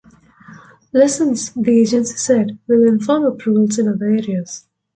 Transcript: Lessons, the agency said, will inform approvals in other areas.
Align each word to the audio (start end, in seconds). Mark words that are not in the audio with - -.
Lessons, 0.93 1.51
the 1.53 1.79
agency 1.79 2.15
said, 2.17 2.57
will 2.67 2.87
inform 2.87 3.23
approvals 3.23 3.77
in 3.77 3.87
other 3.87 4.07
areas. 4.07 4.65